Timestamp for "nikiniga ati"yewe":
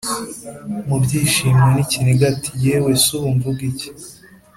1.75-2.91